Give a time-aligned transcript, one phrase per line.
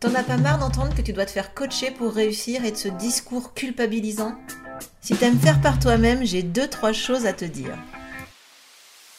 [0.00, 2.76] T'en as pas marre d'entendre que tu dois te faire coacher pour réussir et de
[2.76, 4.34] ce discours culpabilisant?
[5.02, 7.76] Si t'aimes faire par toi-même, j'ai deux trois choses à te dire.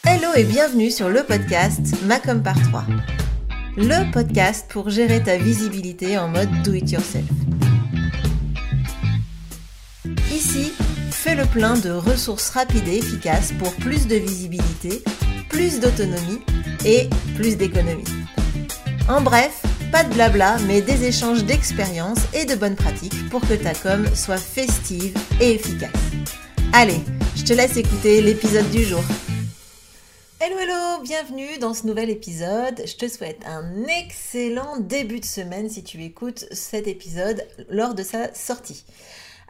[0.04, 2.84] Hello et bienvenue sur le podcast Macom par 3.
[3.78, 7.30] Le podcast pour gérer ta visibilité en mode do it yourself.
[10.34, 10.74] Ici,
[11.12, 15.04] fais le plein de ressources rapides et efficaces pour plus de visibilité,
[15.48, 16.42] plus d'autonomie
[16.86, 18.04] et plus d'économie.
[19.08, 19.62] En bref,
[19.92, 24.06] pas de blabla, mais des échanges d'expériences et de bonnes pratiques pour que ta com
[24.16, 25.92] soit festive et efficace.
[26.72, 27.02] Allez,
[27.36, 29.04] je te laisse écouter l'épisode du jour.
[30.40, 32.82] Hello hello, bienvenue dans ce nouvel épisode.
[32.86, 38.04] Je te souhaite un excellent début de semaine si tu écoutes cet épisode lors de
[38.04, 38.86] sa sortie.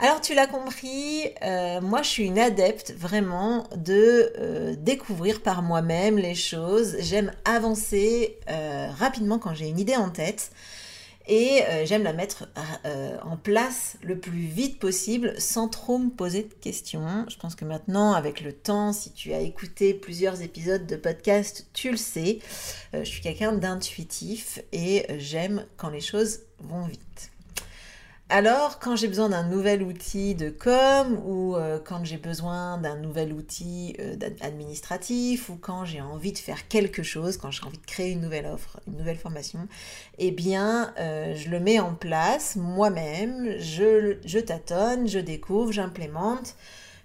[0.03, 5.61] Alors tu l'as compris, euh, moi je suis une adepte vraiment de euh, découvrir par
[5.61, 6.95] moi-même les choses.
[7.01, 10.53] J'aime avancer euh, rapidement quand j'ai une idée en tête
[11.27, 12.49] et j'aime la mettre
[13.23, 17.25] en place le plus vite possible sans trop me poser de questions.
[17.29, 21.67] Je pense que maintenant avec le temps, si tu as écouté plusieurs épisodes de podcast,
[21.73, 22.39] tu le sais,
[22.91, 27.31] je suis quelqu'un d'intuitif et j'aime quand les choses vont vite.
[28.33, 32.95] Alors, quand j'ai besoin d'un nouvel outil de com ou euh, quand j'ai besoin d'un
[32.95, 37.77] nouvel outil euh, administratif ou quand j'ai envie de faire quelque chose, quand j'ai envie
[37.77, 39.67] de créer une nouvelle offre, une nouvelle formation,
[40.17, 46.55] eh bien, euh, je le mets en place moi-même, je, je tâtonne, je découvre, j'implémente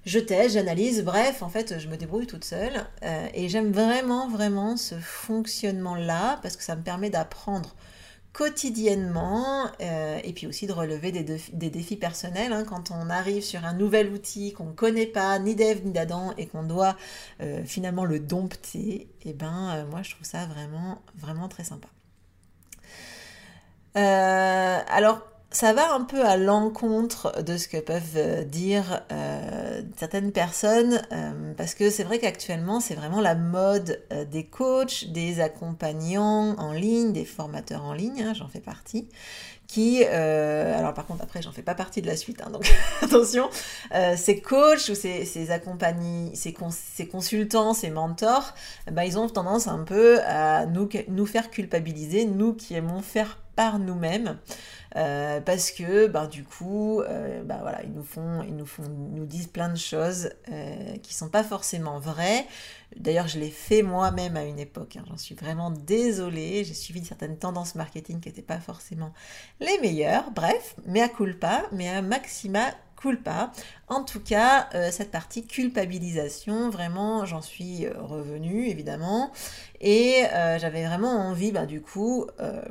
[0.05, 2.87] je teste, j'analyse, bref, en fait, je me débrouille toute seule.
[3.35, 7.75] et j'aime vraiment, vraiment ce fonctionnement-là parce que ça me permet d'apprendre
[8.37, 12.53] quotidiennement euh, et puis aussi de relever des, défis, personnels.
[12.53, 12.65] Hein.
[12.65, 16.34] quand on arrive sur un nouvel outil qu'on ne connaît pas, ni d'Ève ni d'Adam,
[16.37, 16.97] et qu'on doit
[17.41, 21.64] euh, finalement le dompter, et eh ben euh, moi je trouve ça vraiment, vraiment très
[21.64, 21.89] sympa.
[23.95, 30.33] alors, ça va un peu à l'encontre de ce que peuvent euh, dire euh, certaines
[30.33, 36.56] personnes, euh, parce que c'est vrai qu'actuellement, c'est vraiment la mode des coachs, des accompagnants
[36.58, 39.08] en ligne, des formateurs en ligne, hein, j'en fais partie,
[39.68, 42.70] qui, alors par contre après j'en fais pas partie de la suite, hein, donc
[43.02, 43.48] attention,
[44.17, 45.48] ces coachs ou ces, ces,
[46.35, 48.55] ces, consultants, ces mentors,
[48.90, 53.39] bah, ils ont tendance un peu à nous, nous faire culpabiliser, nous qui aimons faire
[53.56, 54.39] par nous-mêmes.
[54.94, 58.84] Euh, parce que ben, du coup, euh, ben, voilà, ils nous font, ils nous font,
[58.89, 62.46] nous disent plein de choses euh, qui sont pas forcément vraies.
[62.96, 64.96] D'ailleurs, je l'ai fait moi-même à une époque.
[64.96, 65.05] Hein.
[65.08, 66.64] J'en suis vraiment désolée.
[66.64, 69.12] J'ai suivi certaines tendances marketing qui n'étaient pas forcément
[69.61, 70.30] les meilleures.
[70.30, 73.52] Bref, mais à culpa, mais à maxima culpa.
[73.89, 79.30] En tout cas, euh, cette partie culpabilisation, vraiment, j'en suis euh, revenue, évidemment.
[79.80, 82.27] Et euh, j'avais vraiment envie, bah, du coup,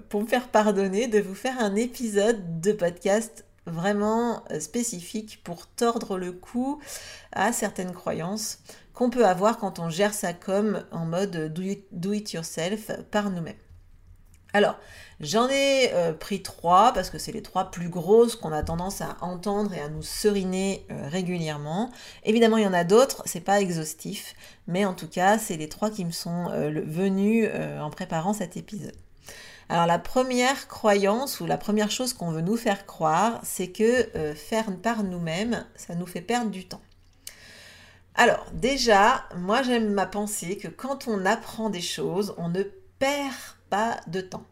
[0.09, 6.17] pour me faire pardonner, de vous faire un épisode de podcast vraiment spécifique pour tordre
[6.17, 6.79] le cou
[7.31, 8.59] à certaines croyances
[8.93, 11.53] qu'on peut avoir quand on gère sa com en mode
[11.91, 13.55] do it yourself par nous-mêmes.
[14.53, 14.79] Alors,
[15.19, 19.01] j'en ai euh, pris trois parce que c'est les trois plus grosses qu'on a tendance
[19.01, 21.91] à entendre et à nous seriner euh, régulièrement.
[22.23, 24.35] Évidemment, il y en a d'autres, c'est pas exhaustif,
[24.67, 27.49] mais en tout cas, c'est les trois qui me sont euh, venus
[27.79, 28.95] en préparant cet épisode.
[29.67, 34.33] Alors la première croyance ou la première chose qu'on veut nous faire croire, c'est que
[34.35, 36.81] faire par nous-mêmes, ça nous fait perdre du temps.
[38.13, 42.63] Alors déjà, moi j'aime ma pensée que quand on apprend des choses, on ne
[42.99, 43.33] perd
[43.69, 44.45] pas de temps.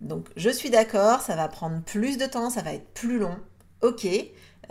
[0.00, 3.36] Donc je suis d'accord, ça va prendre plus de temps, ça va être plus long,
[3.82, 4.06] ok,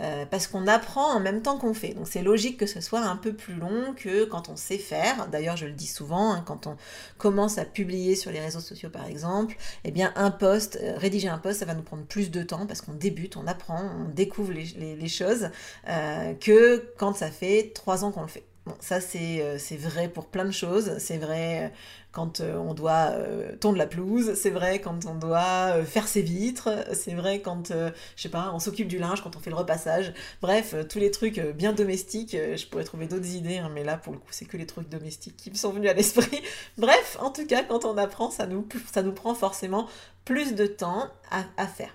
[0.00, 1.92] euh, parce qu'on apprend en même temps qu'on fait.
[1.92, 5.28] Donc c'est logique que ce soit un peu plus long que quand on sait faire.
[5.28, 6.76] D'ailleurs je le dis souvent, hein, quand on
[7.18, 11.28] commence à publier sur les réseaux sociaux par exemple, eh bien un post, euh, rédiger
[11.28, 14.08] un post, ça va nous prendre plus de temps parce qu'on débute, on apprend, on
[14.08, 15.50] découvre les, choses,
[15.88, 18.44] euh, que quand ça fait trois ans qu'on le fait.
[18.66, 20.98] Bon, ça c'est vrai pour plein de choses.
[20.98, 21.72] C'est vrai
[22.18, 26.08] quand euh, on doit euh, tondre la pelouse, c'est vrai quand on doit euh, faire
[26.08, 29.50] ses vitres, c'est vrai quand, je sais pas, on s'occupe du linge, quand on fait
[29.50, 30.12] le repassage.
[30.42, 34.12] Bref, tous les trucs bien domestiques, je pourrais trouver d'autres idées, hein, mais là, pour
[34.12, 36.42] le coup, c'est que les trucs domestiques qui me sont venus à l'esprit.
[36.76, 39.86] Bref, en tout cas, quand on apprend, ça nous, ça nous prend forcément
[40.24, 41.94] plus de temps à, faire.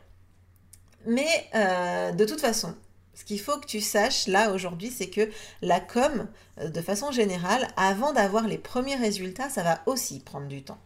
[1.06, 1.50] Mais
[2.13, 2.75] de toute façon,
[3.13, 5.30] ce qu'il faut que tu saches là aujourd'hui, c'est que
[5.62, 6.27] la com,
[6.60, 10.80] euh, de façon générale, avant d'avoir les premiers résultats, ça va aussi prendre du temps.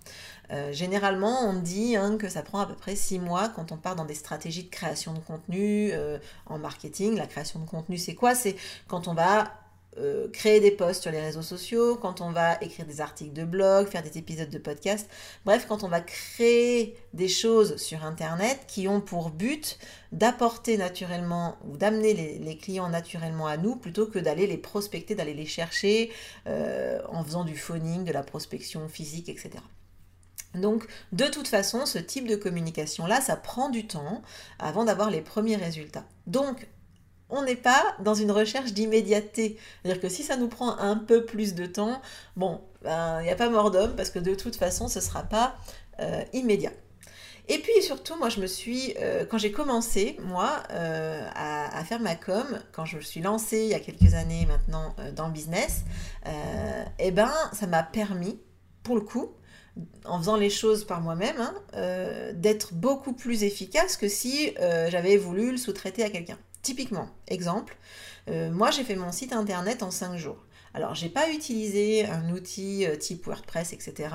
[0.51, 3.77] Euh, généralement, on dit hein, que ça prend à peu près six mois quand on
[3.77, 7.18] part dans des stratégies de création de contenu euh, en marketing.
[7.18, 8.33] La création de contenu, c'est quoi?
[8.33, 8.56] C'est
[8.88, 9.51] quand on va
[9.99, 13.44] euh, créer des posts sur les réseaux sociaux, quand on va écrire des articles de
[13.44, 15.09] blog, faire des épisodes de podcast,
[15.45, 19.79] bref, quand on va créer des choses sur Internet qui ont pour but
[20.11, 25.33] d'apporter naturellement ou d'amener les, clients naturellement à nous plutôt que d'aller les prospecter, d'aller
[25.33, 26.11] les chercher
[26.47, 29.51] euh, en faisant du phoning, de la prospection physique, etc.
[30.55, 34.21] Donc, de toute façon, ce type de communication-là, ça prend du temps
[34.59, 36.05] avant d'avoir les premiers résultats.
[36.25, 36.67] Donc,
[37.29, 39.57] on n'est pas dans une recherche d'immédiateté.
[39.81, 42.01] C'est-à-dire que si ça nous prend un peu plus de temps,
[42.35, 45.03] bon, ben, il n'y a pas mort d'homme parce que de toute façon, ce ne
[45.03, 45.56] sera pas
[46.00, 46.71] euh, immédiat.
[47.50, 52.01] Et puis surtout, moi, je me suis, euh, quand j'ai commencé, moi, euh, à, faire
[52.01, 55.33] ma com, quand je me suis lancée il y a quelques années maintenant dans le
[55.33, 55.83] business,
[57.00, 58.38] eh ben, ça m'a permis,
[58.83, 59.31] pour le coup,
[60.03, 61.53] en faisant les choses par moi-même, hein,
[62.33, 64.53] d'être beaucoup plus efficace que si
[64.89, 66.38] j'avais voulu le sous-traiter à quelqu'un.
[66.67, 67.77] Typiquement, exemple,
[68.29, 70.43] euh, moi j'ai fait mon site internet en 5 jours.
[70.73, 74.09] Alors, j'ai pas utilisé un outil euh, type WordPress, etc.,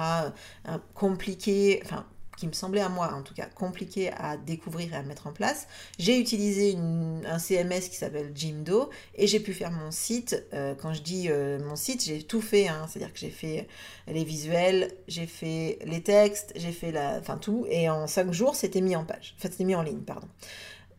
[0.69, 2.05] euh, compliqué, enfin,
[2.37, 5.33] qui me semblait à moi en tout cas compliqué à découvrir et à mettre en
[5.33, 5.67] place.
[5.99, 10.45] J'ai utilisé un CMS qui s'appelle Jimdo et j'ai pu faire mon site.
[10.81, 12.87] quand je dis mon site, j'ai tout fait, hein.
[12.89, 13.69] c'est-à-dire que j'ai fait
[14.09, 18.57] les visuels, j'ai fait les textes, j'ai fait la, enfin tout, et en 5 jours,
[18.57, 20.29] c'était mis en page, enfin c'était mis en ligne, pardon.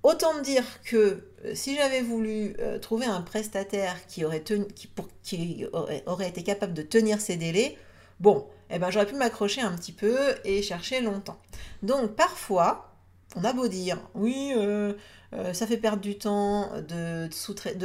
[0.03, 4.43] Autant dire que euh, si j'avais voulu euh, trouver un prestataire qui, aurait,
[6.27, 7.77] été capable de tenir ses délais,
[8.19, 11.39] bon, eh ben, j'aurais pu m'accrocher un petit peu et chercher longtemps.
[11.83, 12.93] Donc parfois,
[13.37, 14.93] on a beau dire, oui, euh,
[15.53, 17.29] ça fait perdre du temps de,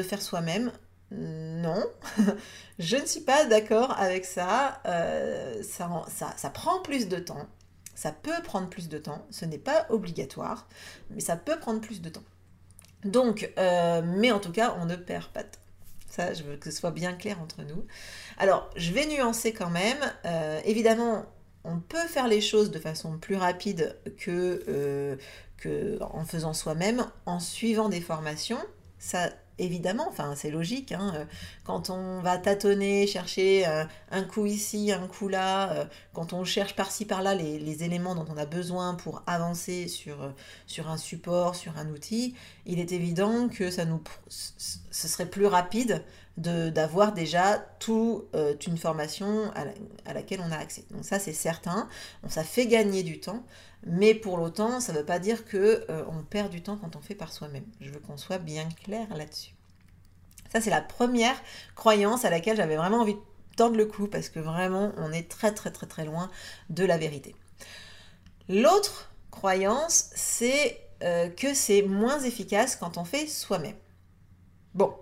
[0.02, 0.72] faire soi-même.
[1.12, 1.84] Non,
[2.80, 4.82] je ne suis pas d'accord avec ça.
[5.62, 7.46] Ça prend plus de temps.
[7.98, 10.68] Ça peut prendre plus de temps, ce n'est pas obligatoire,
[11.10, 12.22] mais ça peut prendre plus de temps.
[13.04, 15.58] Donc, euh, mais en tout cas, on ne perd pas de temps.
[16.08, 17.84] Ça, je veux que ce soit bien clair entre nous.
[18.38, 19.98] Alors, je vais nuancer quand même.
[20.26, 21.26] Euh, évidemment,
[21.64, 25.16] on peut faire les choses de façon plus rapide que, euh,
[25.56, 28.60] que en faisant soi-même, en suivant des formations.
[29.00, 29.28] Ça,
[29.58, 31.26] évidemment, enfin c'est logique, hein,
[31.68, 35.84] quand on va tâtonner, chercher euh, un coup ici, un coup là, euh,
[36.14, 40.32] quand on cherche par-ci par-là les, éléments dont on a besoin pour avancer sur,
[40.66, 42.34] sur un support, sur un outil,
[42.64, 46.02] il est évident que ça nous, ce serait plus rapide
[46.38, 49.52] d'avoir déjà toute une formation
[50.06, 50.86] à, laquelle on a accès.
[50.90, 51.86] Donc ça c'est certain,
[52.28, 53.44] ça fait gagner du temps,
[53.86, 56.96] mais pour l'autant, ça ne veut pas dire que euh, on perd du temps quand
[56.96, 57.66] on fait par soi-même.
[57.82, 59.57] Je veux qu'on soit bien clair là-dessus.
[60.52, 61.36] Ça, c'est la première
[61.74, 63.20] croyance à laquelle j'avais vraiment envie de
[63.56, 66.30] tendre le cou parce que vraiment, on est très très très très loin
[66.70, 67.34] de la vérité.
[68.48, 73.76] L'autre croyance, c'est euh, que c'est moins efficace quand on fait soi-même.
[74.74, 74.94] Bon,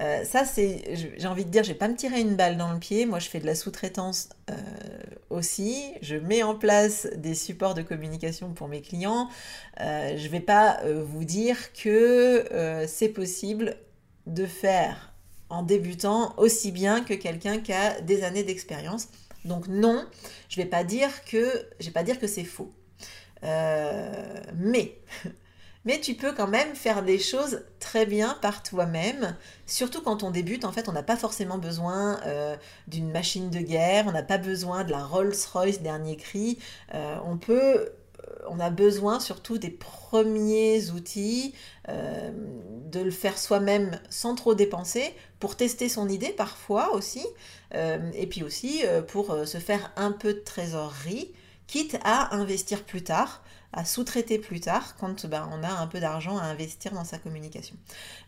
[0.00, 2.72] euh, ça, c'est, j'ai envie de dire, je vais pas me tirer une balle dans
[2.72, 3.06] le pied.
[3.06, 4.54] Moi, je fais de la sous-traitance euh,
[5.30, 5.92] aussi.
[6.02, 9.28] Je mets en place des supports de communication pour mes clients.
[9.78, 12.44] Je vais pas vous dire que
[12.88, 13.76] c'est possible
[14.28, 15.12] de faire
[15.50, 19.08] en débutant aussi bien que quelqu'un qui a des années d'expérience.
[19.44, 20.06] Donc non,
[20.48, 22.72] je vais pas dire que, je vais pas dire que c'est faux.
[23.42, 24.98] mais
[25.88, 29.36] mais tu peux quand même faire des choses très bien par toi-même,
[29.66, 32.56] surtout quand on débute, en fait, on n'a pas forcément besoin euh,
[32.88, 36.58] d'une machine de guerre, on n'a pas besoin de la Rolls-Royce dernier cri,
[36.94, 37.88] euh, on peut euh,
[38.48, 41.54] on a besoin surtout des premiers outils,
[41.88, 47.26] de le faire soi-même sans trop dépenser, pour tester son idée parfois aussi,
[47.74, 51.32] et puis aussi pour se faire un peu de trésorerie,
[51.66, 56.00] quitte à investir plus tard à sous-traiter plus tard quand ben, on a un peu
[56.00, 57.76] d'argent à investir dans sa communication.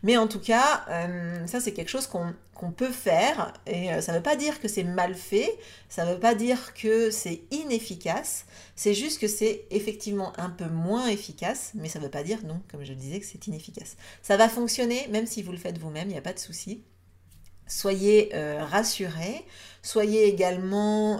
[0.03, 4.11] Mais en tout cas, euh, ça c'est quelque chose qu'on peut faire et euh, ça
[4.11, 5.57] ne veut pas dire que c'est mal fait,
[5.89, 8.45] ça ne veut pas dire que c'est inefficace,
[8.75, 12.39] c'est juste que c'est effectivement un peu moins efficace, mais ça ne veut pas dire
[12.45, 13.97] non, comme je le disais, que c'est inefficace.
[14.21, 16.83] Ça va fonctionner même si vous le faites vous-même, il n'y a pas de souci.
[17.65, 19.43] Soyez euh, rassurés,
[19.81, 21.19] soyez également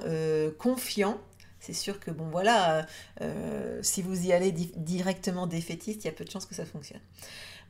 [0.60, 1.18] confiants
[1.62, 2.84] c'est sûr que bon voilà, euh,
[3.22, 6.66] euh, si vous y allez directement défaitiste, il y a peu de chances que ça
[6.66, 7.02] fonctionne.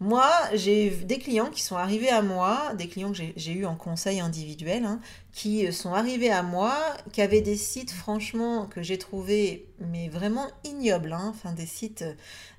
[0.01, 3.75] Moi, j'ai des clients qui sont arrivés à moi, des clients que j'ai eu en
[3.75, 4.99] conseil individuel, hein,
[5.31, 6.75] qui sont arrivés à moi,
[7.13, 12.03] qui avaient des sites franchement que j'ai trouvé mais vraiment ignobles, hein, enfin des sites,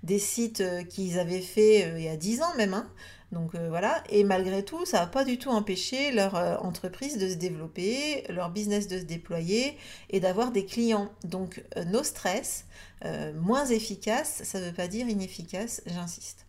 [0.03, 2.89] des sites qu'ils avaient fait euh, il y a 10 ans même, hein,
[3.33, 7.17] donc euh, voilà, et malgré tout, ça n'a pas du tout empêché leur euh, entreprise
[7.17, 9.77] de se développer, leur business de se déployer
[10.11, 11.11] et d'avoir des clients.
[11.25, 12.67] Donc euh, nos stress,
[13.35, 16.47] moins efficace, ça ne veut pas dire inefficace, j'insiste.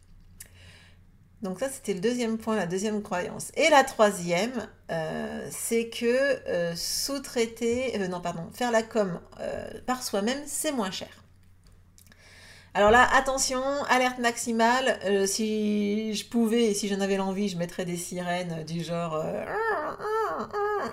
[1.44, 3.52] Donc ça, c'était le deuxième point, la deuxième croyance.
[3.58, 6.06] Et la troisième, euh, c'est que
[6.48, 9.20] euh, sous-traiter, euh, non pardon, faire la com
[9.86, 11.10] par soi-même, c'est moins cher.
[12.74, 14.98] Alors là, attention, alerte maximale.
[15.28, 19.24] si je pouvais et si j'en avais l'envie, je mettrais des sirènes du genre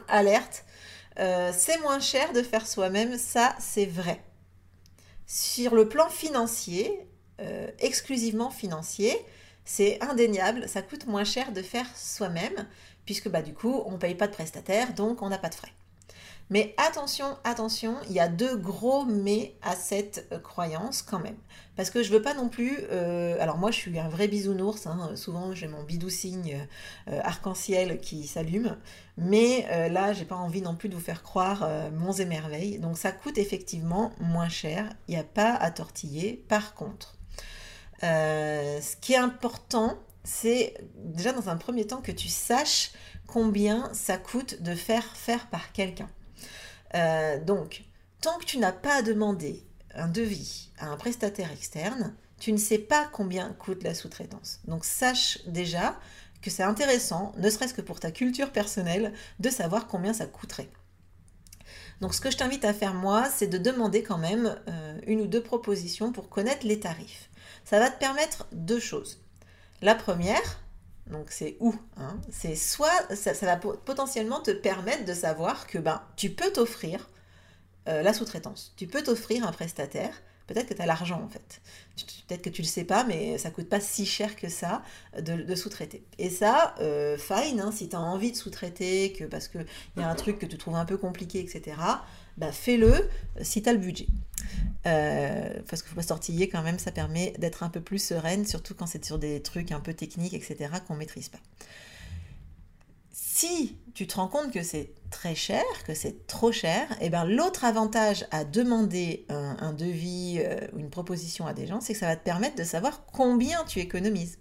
[0.09, 0.64] alerte.
[1.16, 4.21] c'est moins cher de faire soi-même, ça c'est vrai.
[5.26, 7.07] Sur le plan financier,
[7.78, 9.16] exclusivement financier,
[9.64, 12.67] c'est indéniable, ça coûte moins cher de faire soi-même,
[13.05, 15.55] puisque bah, du coup, on ne paye pas de prestataire, donc on n'a pas de
[15.55, 15.73] frais.
[16.50, 21.37] Mais attention, attention, il y a deux gros mais à cette euh, croyance quand même.
[21.76, 22.76] Parce que je veux pas non plus.
[22.90, 24.88] Euh, alors moi, je suis un vrai bisounours.
[24.88, 26.67] Hein, souvent, j'ai mon bidou signe
[27.09, 28.76] euh, arc-en-ciel qui s'allume.
[29.17, 32.79] Mais là, j'ai pas envie non plus de vous faire croire monts et merveilles.
[32.79, 34.88] Donc ça coûte effectivement moins cher.
[35.09, 36.43] Il n'y a pas à tortiller.
[36.49, 37.17] Par contre,
[38.02, 42.92] euh, ce qui est important, c'est déjà dans un premier temps que tu saches
[43.26, 46.09] combien ça coûte de faire faire par quelqu'un.
[46.95, 47.85] Euh, donc,
[48.21, 49.64] tant que tu n'as pas demandé
[49.95, 54.61] un devis à un prestataire externe, tu ne sais pas combien coûte la sous-traitance.
[54.64, 55.99] Donc, sache déjà
[56.42, 60.71] que c'est intéressant, ne serait-ce que pour ta culture personnelle, de savoir combien ça coûterait.
[62.00, 65.21] Donc ce que je t'invite à faire moi, c'est de demander quand même euh, une
[65.21, 67.30] ou deux propositions pour connaître les tarifs
[67.71, 69.21] ça va te permettre deux choses.
[69.81, 70.61] La première,
[71.07, 76.03] donc c'est où hein, C'est soit ça, va potentiellement te permettre de savoir que ben,
[76.17, 77.09] tu peux t'offrir
[77.89, 80.21] euh, la sous-traitance, tu peux t'offrir un prestataire.
[80.49, 81.61] Peut-être que tu as l'argent en fait.
[82.27, 84.83] Peut-être que tu ne le sais pas, mais ça coûte pas si cher que ça
[85.17, 86.05] de, sous-traiter.
[86.19, 89.65] Et ça, euh, fine, hein, si tu as envie de sous-traiter, que parce qu'il
[89.97, 91.77] y a un truc que tu trouves un peu compliqué, etc.,
[92.40, 93.09] bah, fais-le euh,
[93.42, 94.06] si tu as le budget.
[94.87, 98.47] Euh, parce qu'il faut pas sortiller quand même, ça permet d'être un peu plus sereine,
[98.47, 101.38] surtout quand c'est sur des trucs un peu techniques, etc., qu'on maîtrise pas.
[103.12, 107.11] Si tu te rends compte que c'est très cher, que c'est trop cher, et eh
[107.11, 111.92] ben l'autre avantage à demander un, devis euh, ou une proposition à des gens, c'est
[111.92, 114.38] que ça va te permettre de savoir combien tu économises.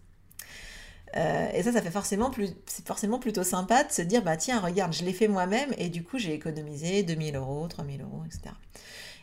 [1.17, 4.37] Euh, et ça, ça fait forcément plus, c'est forcément plutôt sympa de se dire, bah
[4.37, 8.23] tiens, regarde, je l'ai fait moi-même et du coup, j'ai économisé 2000 euros, 3000 euros,
[8.25, 8.55] etc.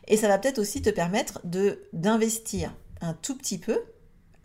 [0.08, 3.78] Et ça va peut-être aussi te permettre de d'investir un tout petit peu.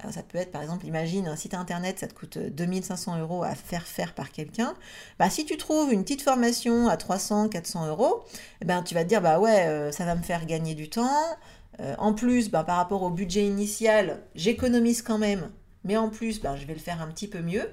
[0.10, 3.54] ça peut être, par exemple, imagine un site internet, ça te coûte 2500 euros à
[3.56, 4.74] faire faire par quelqu'un.
[5.20, 8.24] Bah, si tu trouves une petite formation à 300, 400 euros,
[8.62, 10.90] eh ben, tu vas te dire, bah ouais, euh, ça va me faire gagner du
[10.90, 11.38] temps.
[11.80, 15.52] Euh, en plus, bah, par rapport au budget initial, j'économise quand même
[15.84, 17.70] mais en plus, ben, je vais le faire un petit peu mieux.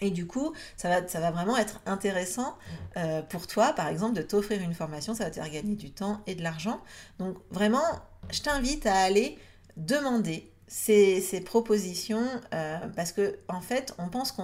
[0.00, 2.58] Et du coup, ça va, ça va vraiment être intéressant
[2.98, 5.90] euh, pour toi, par exemple, de t'offrir une formation, ça va te faire gagner du
[5.90, 6.82] temps et de l'argent.
[7.18, 7.84] Donc vraiment,
[8.30, 9.38] je t'invite à aller
[9.76, 14.34] demander ces, propositions euh, parce que en fait, on pense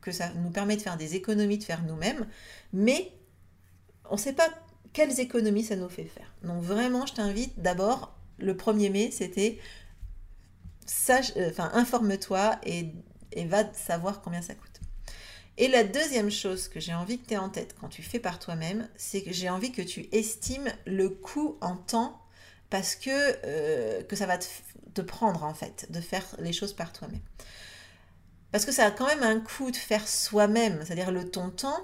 [0.00, 2.26] que ça nous permet de faire des économies, de faire nous-mêmes,
[2.72, 3.12] mais
[4.10, 4.48] on ne sait pas
[4.92, 6.34] quelles économies ça nous fait faire.
[6.42, 9.58] Donc vraiment, je t'invite d'abord, le 1er mai, c'était
[11.36, 12.92] euh, informe-toi et,
[13.46, 14.80] va savoir combien ça coûte.
[15.58, 18.18] Et la deuxième chose que j'ai envie que tu aies en tête quand tu fais
[18.18, 22.20] par toi-même, c'est que j'ai envie que tu estimes le coût en temps
[22.70, 24.46] parce que, euh, que ça va te,
[24.94, 27.20] te, prendre en fait de faire les choses par toi-même.
[28.50, 31.80] Parce que ça a quand même un coût de faire soi-même, c'est-à-dire le ton temps,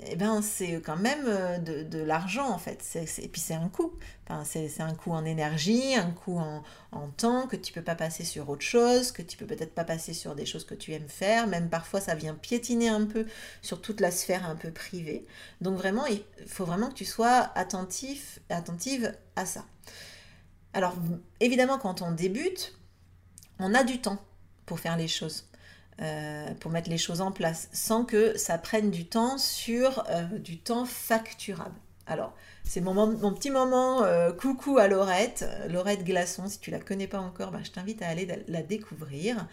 [0.00, 2.84] eh ben, c'est quand même euh, de, l'argent en fait.
[2.96, 3.92] et puis c'est un coût.
[4.28, 6.62] Enfin, c'est un coût en énergie, un coût en,
[7.16, 10.12] temps que tu peux pas passer sur autre chose, que tu peux peut-être pas passer
[10.12, 11.46] sur des choses que tu aimes faire.
[11.46, 13.26] Même parfois ça vient piétiner un peu
[13.62, 15.26] sur toute la sphère un peu privée.
[15.60, 19.64] Donc vraiment, il faut vraiment que tu sois attentif, attentive à ça.
[20.74, 20.94] Alors
[21.40, 22.78] évidemment, quand on débute,
[23.58, 24.22] on a du temps
[24.66, 25.48] pour faire les choses.
[26.00, 30.22] Euh, pour mettre les choses en place, sans que ça prenne du temps sur euh,
[30.38, 31.74] du temps facturable.
[32.06, 32.34] Alors,
[32.68, 36.48] c'est mon, petit moment euh, coucou à Laurette, Laurette Glaçon.
[36.48, 39.48] Si tu la connais pas encore, ben, je t'invite à aller la découvrir.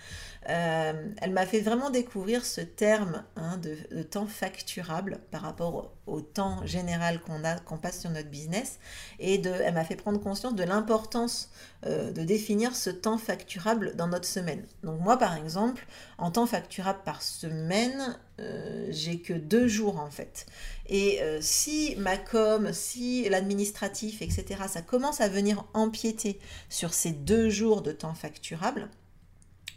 [0.50, 6.19] Euh, elle m'a fait vraiment découvrir ce terme hein, de, temps facturable par rapport au,
[6.19, 8.79] temps général qu'on a, qu'on passe sur notre business.
[9.19, 11.51] Et de, elle m'a fait prendre conscience de l'importance
[11.86, 14.65] euh, de définir ce temps facturable dans notre semaine.
[14.84, 18.17] Donc moi, par exemple, en temps facturable par semaine,
[18.89, 20.45] j'ai que deux jours en fait.
[20.88, 27.12] Et euh, si ma com, si l'administratif, etc., ça commence à venir empiéter sur ces
[27.12, 28.89] deux jours de temps facturable,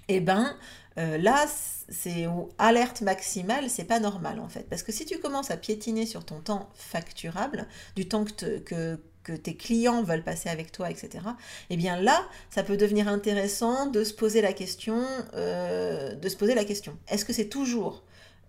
[0.08, 0.56] eh ben
[0.99, 1.47] euh, là,
[1.88, 2.26] c'est
[2.58, 4.66] alerte maximale, c'est pas normal en fait.
[4.68, 9.37] Parce que si tu commences à piétiner sur ton temps facturable, du temps que, que
[9.37, 11.25] tes clients veulent passer avec toi, etc.
[11.70, 15.04] Eh bien là, ça peut devenir intéressant de se poser la question,
[15.35, 16.97] euh, de se poser la question.
[17.08, 18.02] Est-ce que c'est toujours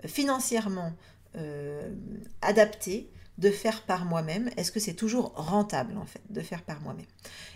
[0.06, 0.94] financièrement
[1.36, 1.92] euh,
[2.42, 3.10] adapté
[3.40, 7.06] de faire par moi-même Est-ce que c'est toujours rentable en fait de faire par moi-même?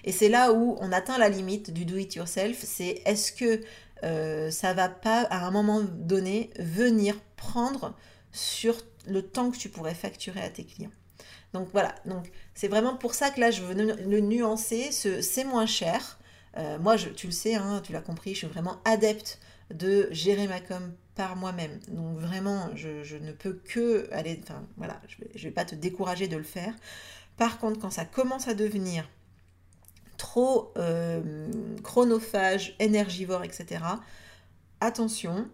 [0.04, 2.58] Et c'est là où on atteint la limite du do it yourself.
[2.64, 3.62] C'est est-ce que
[4.04, 7.96] euh, ça va pas à un moment donné venir prendre
[8.32, 8.76] sur
[9.06, 10.92] le temps que tu pourrais facturer à tes clients?
[11.54, 15.68] Donc voilà, donc c'est vraiment pour ça que là je veux le nuancer, c'est moins
[15.68, 16.18] cher.
[16.58, 19.40] Euh, moi, tu le sais, hein, tu l'as compris, je suis vraiment adepte
[19.72, 21.80] de gérer ma com par moi-même.
[21.90, 26.28] Donc vraiment, je, ne peux que aller, enfin voilà, je ne vais, pas te décourager
[26.28, 26.74] de le faire.
[27.38, 29.10] Par contre, quand ça commence à devenir
[30.18, 31.48] trop euh,
[31.84, 33.84] chronophage, énergivore, etc.,
[34.80, 35.48] attention,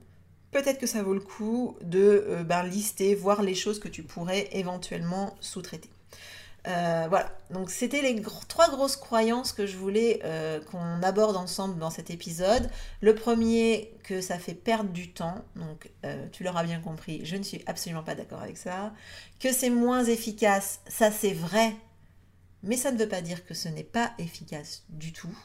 [0.51, 4.03] peut-être que ça vaut le coup de euh, ben, lister, voir les choses que tu
[4.03, 5.89] pourrais éventuellement sous-traiter.
[6.67, 11.79] Euh, voilà, donc c'était les trois grosses croyances que je voulais euh, qu'on aborde ensemble
[11.79, 12.69] dans cet épisode.
[13.01, 15.89] Le premier, que ça fait perdre du temps, donc
[16.31, 18.93] tu l'auras bien compris, je ne suis absolument pas d'accord avec ça.
[19.39, 21.75] Que c'est moins efficace, ça c'est vrai,
[22.63, 25.37] mais ça ne veut pas dire que ce n'est pas efficace du tout.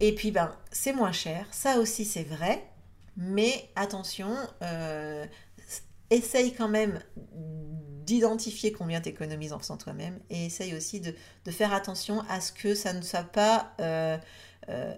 [0.00, 2.62] Et puis ben c'est moins cher, ça aussi c'est vrai,
[3.16, 5.24] mais attention, euh,
[6.14, 7.00] essaye quand même
[8.06, 11.14] d'identifier combien tu économises en faisant toi-même et essaye aussi de,
[11.50, 14.18] faire attention à ce que ça ne soit pas, euh,
[14.68, 14.94] euh,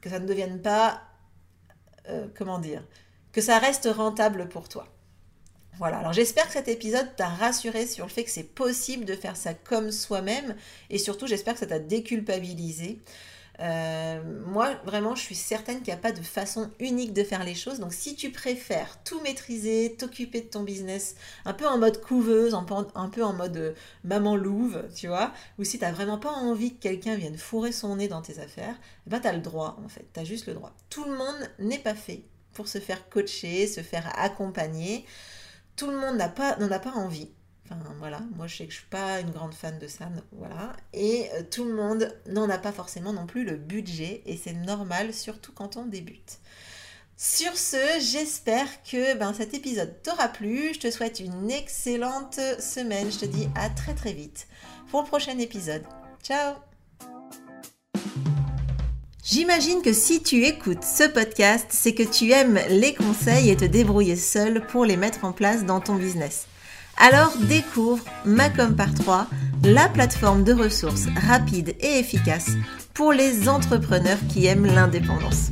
[0.00, 1.02] que ça ne devienne pas,
[2.36, 2.84] comment dire,
[3.32, 4.86] que ça reste rentable pour toi.
[5.78, 9.14] Voilà, alors j'espère que cet épisode t'a rassuré sur le fait que c'est possible de
[9.14, 10.54] faire ça comme soi-même
[10.88, 13.00] et surtout j'espère que ça t'a déculpabilisé.
[13.60, 17.44] Euh, moi, vraiment, je suis certaine qu'il n'y a pas de façon unique de faire
[17.44, 17.78] les choses.
[17.78, 22.54] Donc, si tu préfères tout maîtriser, t'occuper de ton business, un peu en mode couveuse,
[22.54, 26.32] un peu, en mode euh, maman louve, tu vois, ou si tu n'as vraiment pas
[26.32, 28.74] envie que quelqu'un vienne fourrer son nez dans tes affaires,
[29.06, 30.06] eh ben, tu as le droit, en fait.
[30.12, 30.72] Tu as juste le droit.
[30.90, 35.04] Tout le monde n'est pas fait pour se faire coacher, se faire accompagner.
[35.76, 37.30] Tout le monde n'en a pas envie.
[37.70, 40.74] Enfin voilà, moi je sais que je suis pas une grande fan de ça, voilà.
[40.92, 44.52] Et euh, tout le monde n'en a pas forcément non plus le budget et c'est
[44.52, 46.38] normal, surtout quand on débute.
[47.16, 50.74] Sur ce, j'espère que ben, cet épisode t'aura plu.
[50.74, 53.10] Je te souhaite une excellente semaine.
[53.10, 54.48] Je te dis à très très vite
[54.90, 55.84] pour le prochain épisode.
[56.22, 56.54] Ciao
[59.22, 63.64] J'imagine que si tu écoutes ce podcast, c'est que tu aimes les conseils et te
[63.64, 66.46] débrouiller seul pour les mettre en place dans ton business.
[66.98, 69.26] Alors découvre Macom par 3,
[69.64, 72.50] la plateforme de ressources rapide et efficace
[72.92, 75.50] pour les entrepreneurs qui aiment l'indépendance.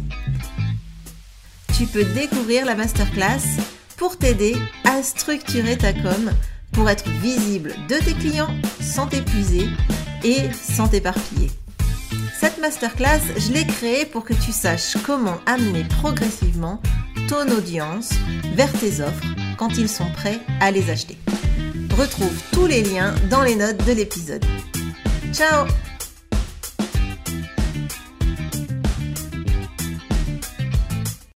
[1.77, 3.61] Tu peux découvrir la masterclass
[3.97, 6.31] pour t'aider à structurer ta com
[6.73, 9.69] pour être visible de tes clients sans t'épuiser
[10.25, 11.51] et sans t'éparpiller.
[12.39, 16.81] Cette masterclass, je l'ai créée pour que tu saches comment amener progressivement
[17.29, 18.11] ton audience
[18.55, 19.27] vers tes offres
[19.57, 21.17] quand ils sont prêts à les acheter.
[21.93, 24.45] Retrouve tous les liens dans les notes de l'épisode.
[25.33, 25.67] Ciao